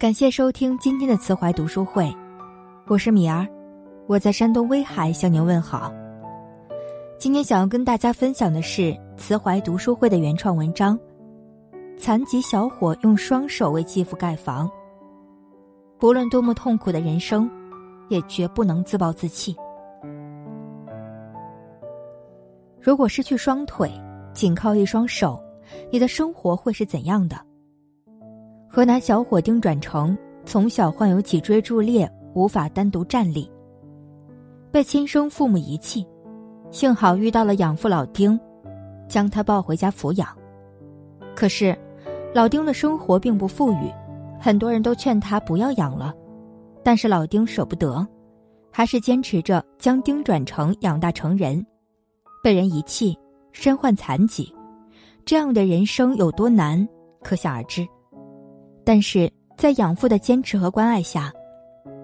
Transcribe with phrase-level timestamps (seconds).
[0.00, 2.10] 感谢收听今天的慈怀读书会，
[2.86, 3.46] 我是米儿，
[4.06, 5.92] 我在山东威海向您问好。
[7.18, 10.98] 今天想要跟大家分享的是慈怀读书会的原创文章：
[11.98, 14.70] 残疾小伙用双手为继父盖房。
[15.98, 17.46] 不论多么痛苦的人生，
[18.08, 19.54] 也绝不能自暴自弃。
[22.80, 23.92] 如果失去双腿，
[24.32, 25.38] 仅靠一双手，
[25.92, 27.36] 你的生活会是怎样的？
[28.72, 33.50] 河南小伙丁转成从小患有脊椎柱裂，无法单独站立，
[34.70, 36.06] 被亲生父母遗弃。
[36.70, 38.38] 幸好遇到了养父老丁，
[39.08, 40.28] 将他抱回家抚养。
[41.34, 41.76] 可是，
[42.32, 43.92] 老丁的生活并不富裕，
[44.38, 46.14] 很多人都劝他不要养了，
[46.84, 48.06] 但是老丁舍不得，
[48.70, 51.66] 还是坚持着将丁转成养大成人。
[52.40, 53.18] 被人遗弃，
[53.50, 54.54] 身患残疾，
[55.24, 56.88] 这样的人生有多难，
[57.20, 57.84] 可想而知。
[58.90, 61.32] 但是在养父的坚持和关爱下，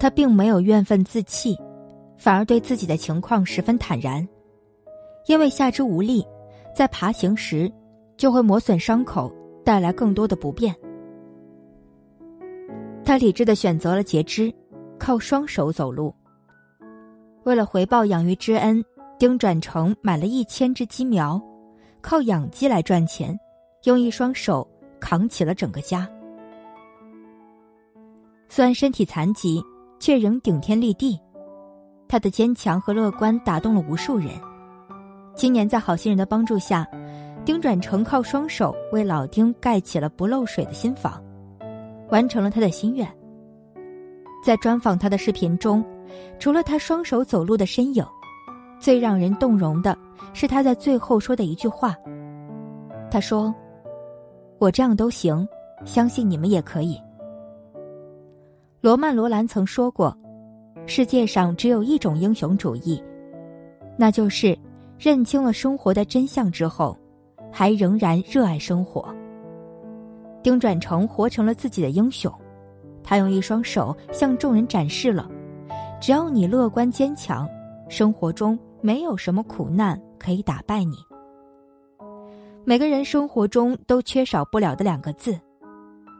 [0.00, 1.56] 他并没有怨愤自弃，
[2.16, 4.26] 反而对自己的情况十分坦然。
[5.28, 6.26] 因为下肢无力，
[6.74, 7.72] 在爬行时
[8.16, 9.32] 就会磨损伤口，
[9.64, 10.74] 带来更多的不便。
[13.04, 14.52] 他理智的选择了截肢，
[14.98, 16.12] 靠双手走路。
[17.44, 18.84] 为了回报养育之恩，
[19.20, 21.40] 丁转成买了一千只鸡苗，
[22.00, 23.38] 靠养鸡来赚钱，
[23.84, 26.10] 用一双手扛起了整个家。
[28.54, 29.64] 虽然身体残疾，
[29.98, 31.18] 却仍顶天立地。
[32.06, 34.28] 他的坚强和乐观打动了无数人。
[35.34, 36.86] 今年在好心人的帮助下，
[37.46, 41.18] 丁转成靠双手为老丁盖起了不漏水的新房，
[42.10, 43.08] 完成了他的心愿。
[44.44, 45.82] 在专访他的视频中，
[46.38, 48.04] 除了他双手走路的身影，
[48.78, 49.96] 最让人动容的
[50.34, 51.96] 是他在最后说的一句话。
[53.10, 53.54] 他说
[54.60, 55.48] ：“我这样都行，
[55.86, 57.00] 相信你们也可以。”
[58.82, 60.12] 罗曼·罗兰曾说过
[60.88, 63.00] ：“世界上只有一种英雄主义，
[63.96, 64.58] 那就是
[64.98, 66.98] 认清了生活的真相之后，
[67.48, 69.14] 还仍然热爱生活。”
[70.42, 72.28] 丁转成活成了自己的英雄，
[73.04, 75.30] 他用一双手向众人展示了：
[76.00, 77.48] 只要你乐观坚强，
[77.88, 80.96] 生活中没有什么苦难可以打败你。
[82.64, 85.38] 每个人生活中都缺少不了的两个字：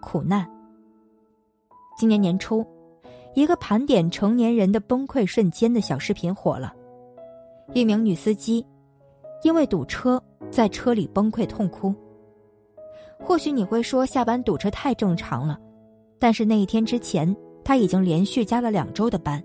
[0.00, 0.48] 苦难。
[2.02, 2.66] 今年年初，
[3.32, 6.74] 一个盘点成年人的崩溃瞬间的小视频火了。
[7.74, 8.66] 一名女司机
[9.44, 10.20] 因为堵车，
[10.50, 11.94] 在车里崩溃痛哭。
[13.20, 15.56] 或许你会说下班堵车太正常了，
[16.18, 19.40] 但是那一天之前，她已经连续加了两周的班，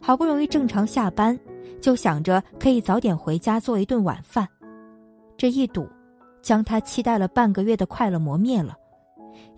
[0.00, 1.38] 好不容易正常下班，
[1.78, 4.48] 就想着可以早点回家做一顿晚饭。
[5.36, 5.86] 这一堵，
[6.40, 8.74] 将她期待了半个月的快乐磨灭了，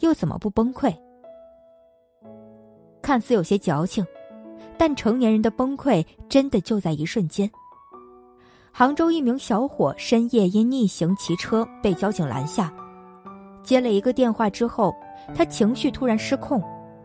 [0.01, 0.93] 又怎么不崩溃？
[3.05, 4.03] 看似有些矫情，
[4.79, 7.49] 但成年人的崩溃真的就在一瞬间。
[8.73, 12.73] 杭州一名小伙深夜因逆行骑车被交警拦下，
[13.63, 14.91] 接了一个电话之后，
[15.35, 16.63] 他情绪突然失控，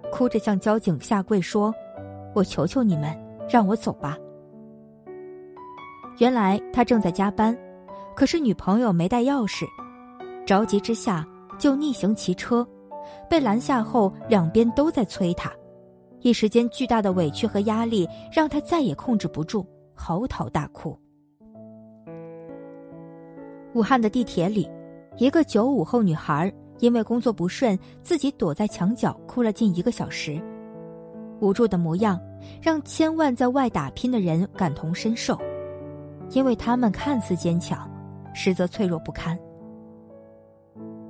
[0.10, 1.76] 哭着向交警下跪说
[2.34, 3.14] ：“我求求你们，
[3.50, 4.18] 让我走吧。”
[6.20, 7.56] 原来他正在加班，
[8.16, 9.66] 可是女朋友没带钥匙，
[10.46, 11.28] 着急之下
[11.58, 12.66] 就逆行骑车，
[13.30, 15.52] 被拦下后两边都在催他。
[16.22, 20.98] 一时间，巨大的委屈和压力让他再也控制不住，嚎啕大哭。
[23.74, 24.70] 武汉的地铁里，
[25.18, 30.42] 一个九五后女孩因为工作不顺，自己躲在墙角哭了近一个小时，
[31.40, 32.20] 无助的模样
[32.62, 35.38] 让千万在外打拼的人感同身受，
[36.32, 37.90] 因为他们看似坚强，
[38.34, 39.40] 实则脆弱不堪。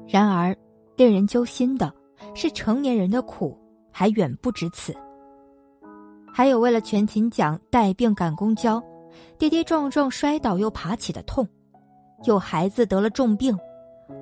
[0.08, 0.56] 然而，
[0.96, 1.92] 令人揪心的
[2.36, 3.58] 是成年人的苦。
[3.92, 4.96] 还远不止此，
[6.32, 8.82] 还有为了全勤奖带病赶公交，
[9.38, 11.46] 跌跌撞撞摔倒又爬起的痛；
[12.26, 13.58] 有孩子得了重病，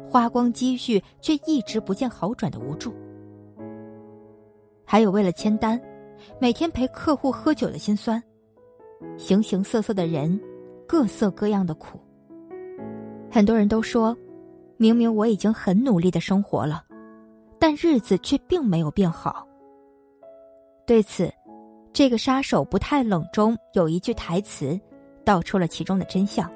[0.10, 2.92] 花光积蓄却一直不见好转的无助；
[4.86, 5.80] 还有为了签单，
[6.40, 8.22] 每天陪客户喝酒的心酸。
[9.16, 10.40] 形形色色的人，
[10.88, 12.00] 各色各样的苦。
[13.30, 14.18] 很多人都说，
[14.78, 16.84] 明明我已经很努力的生活了，
[17.60, 19.47] 但日子却并没有变好。
[20.88, 21.30] 对此，
[21.92, 24.80] 这个杀手不太冷中有一句台词，
[25.26, 26.50] 道出了其中的真相。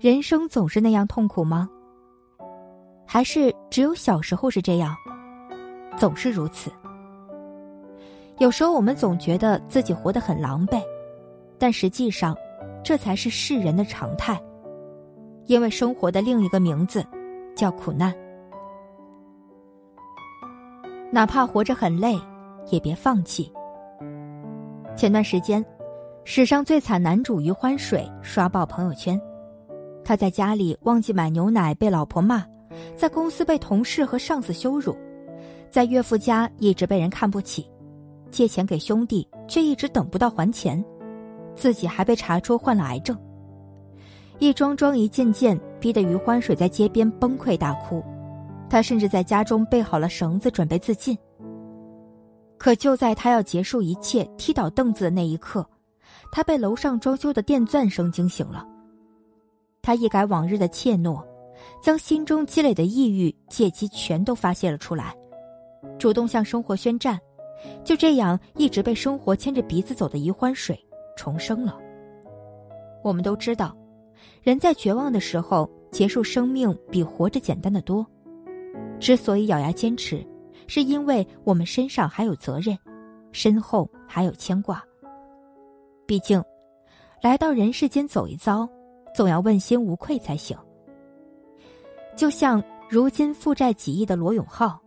[0.00, 1.68] 人生总是那样痛苦吗？
[3.06, 4.96] 还是只有小时候是这样，
[5.98, 6.72] 总是如此？
[8.38, 10.82] 有时候我们总觉得自己活得很狼狈，
[11.58, 12.34] 但实际上，
[12.82, 14.42] 这才是世人的常态。
[15.44, 17.04] 因为生活的另一个名字，
[17.54, 18.14] 叫苦难。
[21.10, 22.18] 哪怕活着很累，
[22.70, 23.52] 也别放弃。
[24.96, 25.64] 前段时间，
[26.24, 29.20] 史上最惨男主余欢水刷爆朋友圈。
[30.04, 32.44] 他在家里忘记买牛奶被老婆骂，
[32.96, 34.96] 在公司被同事和上司羞辱，
[35.70, 37.70] 在岳父家一直被人看不起，
[38.30, 40.84] 借钱给兄弟却一直等不到还钱，
[41.54, 43.16] 自己还被查出患了癌症。
[44.38, 48.02] 一桩桩一件件，逼得余欢水在街边崩溃大哭。
[48.68, 51.16] 他甚至在家中备好了绳子，准备自尽。
[52.62, 55.66] 可就在他要结束一切、踢倒凳子的那一刻，
[56.30, 58.64] 他被楼上装修的电钻声惊醒了。
[59.82, 61.20] 他一改往日的怯懦，
[61.82, 65.12] 将心中积累的抑郁借机全都发泄了出来，
[65.98, 67.18] 主动向生活宣战。
[67.82, 70.78] 就这样，一直被生活牵着鼻子走的余欢水
[71.16, 71.76] 重生了。
[73.02, 73.76] 我们都知道，
[74.40, 78.06] 人在绝望的时候结束生命比活着简单的多。
[79.00, 80.24] 之所以咬牙坚持，
[80.74, 82.74] 是因为我们身上还有责任，
[83.30, 84.82] 身后还有牵挂。
[86.06, 86.42] 毕竟，
[87.20, 88.66] 来到人世间走一遭，
[89.14, 90.56] 总要问心无愧才行。
[92.16, 94.80] 就像如今负债几亿的罗永浩，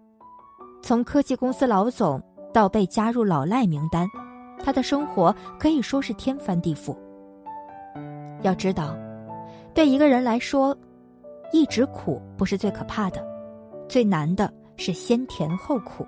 [0.82, 2.20] 从科技公司老总
[2.52, 4.08] 到被加入老赖名单，
[4.64, 6.98] 他的生活可以说是天翻地覆。
[8.42, 8.98] 要知道，
[9.72, 10.76] 对一个人来说，
[11.54, 13.24] 一直苦不是最可怕的。
[13.88, 16.06] 最难的是先甜后苦。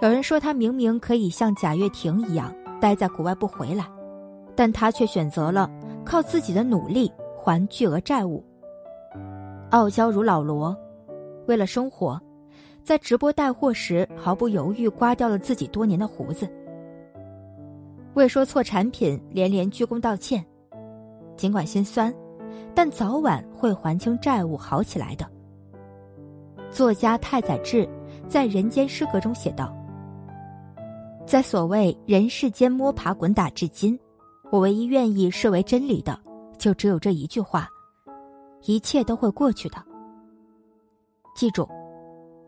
[0.00, 3.86] 有人说他明明可以像贾跃亭一样待在国外不回来，
[4.54, 5.70] 但他却选择了
[6.04, 8.44] 靠自己的努力还巨额债务。
[9.70, 10.76] 傲娇如老罗，
[11.46, 12.20] 为了生活，
[12.84, 16.48] 在直播带货时毫不犹豫刮掉了自己多年的胡子。
[18.14, 20.44] 为说错产品连连鞠躬道歉，
[21.36, 22.14] 尽管心酸，
[22.74, 25.26] 但早晚会还清债务，好起来的。
[26.70, 27.88] 作家太宰治
[28.28, 29.74] 在《人间失格》中写道
[31.24, 33.98] ：“在所谓人世间摸爬滚打至今，
[34.50, 36.18] 我唯一愿意视为真理的，
[36.58, 37.68] 就只有这一句话：
[38.64, 39.76] 一切都会过去的。
[41.34, 41.66] 记住，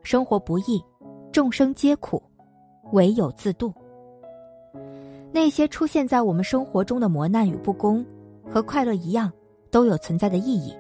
[0.03, 0.83] 生活不易，
[1.33, 2.23] 众生皆苦，
[2.93, 3.73] 唯有自渡。
[5.33, 8.05] 那些出现在我们生活中的磨难与不公，
[8.51, 9.33] 和快乐一样，
[9.71, 10.75] 都有存在的意义。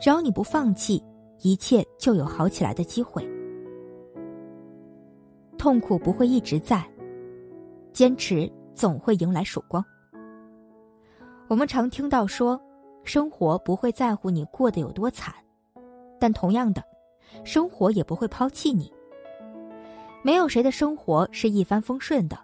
[0.00, 1.02] 只要你不放弃。”
[1.40, 3.26] 一切就有好起来的机会。
[5.58, 6.84] 痛苦不会一直在，
[7.92, 9.84] 坚持总会迎来曙光。
[11.48, 12.60] 我们常听到说，
[13.02, 15.34] 生活不会在乎你过得有多惨，
[16.18, 16.82] 但同样的，
[17.44, 18.92] 生活也不会抛弃你。
[20.22, 22.38] 没有谁的生活是一帆风顺的。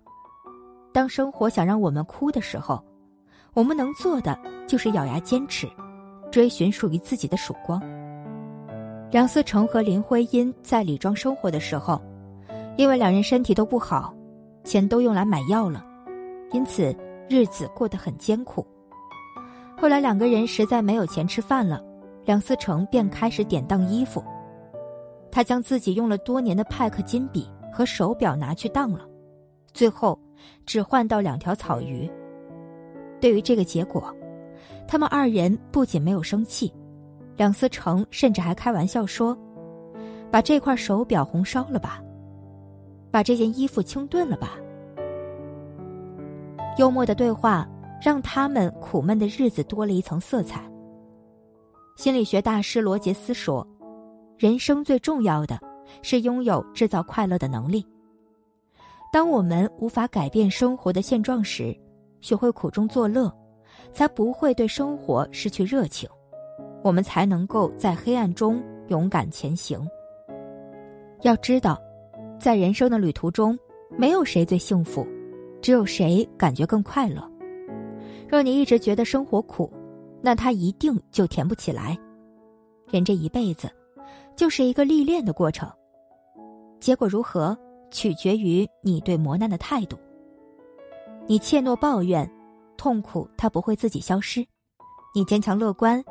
[0.93, 2.83] 当生活想让我们哭的时候，
[3.55, 5.67] 我们能做的就是咬牙坚持，
[6.31, 7.81] 追寻属于自己的曙光。
[9.11, 12.01] 梁思成和林徽因在李庄生活的时候，
[12.77, 14.15] 因为两人身体都不好，
[14.63, 15.85] 钱都用来买药了，
[16.53, 16.95] 因此
[17.29, 18.65] 日子过得很艰苦。
[19.77, 21.83] 后来两个人实在没有钱吃饭了，
[22.25, 24.23] 梁思成便开始典当衣服。
[25.29, 29.05] 他将自己用了多年的派克金笔和手表拿去当了，
[29.73, 30.17] 最后
[30.65, 32.09] 只换到两条草鱼。
[33.21, 34.15] 对于这个结果，
[34.87, 36.73] 他们二人不仅没有生气。
[37.41, 39.35] 梁思成甚至还开玩笑说
[40.31, 41.99] ：“把这块手表红烧了吧，
[43.11, 44.59] 把这件衣服清炖了吧。”
[46.77, 47.67] 幽默的对话
[47.99, 50.63] 让他们苦闷的日子多了一层色彩。
[51.97, 53.67] 心理学大师罗杰斯说
[54.37, 55.59] ：“人生最重要的
[56.03, 57.83] 是拥有制造快乐的能力。
[59.11, 61.75] 当我们无法改变生活的现状时，
[62.21, 63.35] 学会苦中作乐，
[63.95, 66.07] 才不会对生活失去热情。”
[66.83, 69.81] 我们才能够在黑暗中勇敢前行。
[71.23, 71.81] 要知道，
[72.39, 73.59] 在人生的旅途中，
[73.99, 75.07] 没有谁最幸福，
[75.61, 77.29] 只有谁感觉更快乐。
[78.29, 79.71] 若你一直觉得生活苦，
[80.23, 81.99] 那它一定就甜不起来。
[82.91, 83.71] 人这一辈子，
[84.35, 85.71] 就是一个历练的过程，
[86.81, 87.57] 结果如何，
[87.91, 89.99] 取决于你对磨难的态度。
[91.27, 92.29] 你怯懦抱怨，
[92.77, 94.43] 痛苦它不会自己消失；
[95.15, 96.03] 你坚强乐观。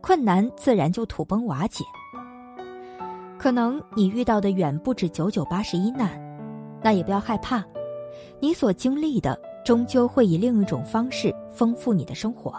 [0.00, 1.84] 困难自然就土崩瓦解。
[3.38, 6.20] 可能你遇到的远不止九九八十一难，
[6.82, 7.64] 那也不要害怕，
[8.38, 12.54] 你所经历的终究会以另一种方式丰富你的生活。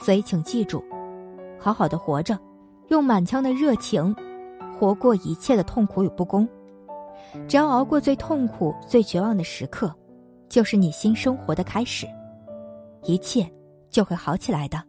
[0.00, 0.84] 所以，请记住，
[1.58, 2.38] 好好的活着，
[2.88, 4.14] 用满腔的热情，
[4.78, 6.48] 活过一切的痛苦与不公。
[7.48, 9.92] 只要熬过最痛苦、最绝望的时刻，
[10.48, 12.06] 就是你新生活的开始，
[13.02, 13.50] 一切
[13.90, 14.80] 就会好起来的。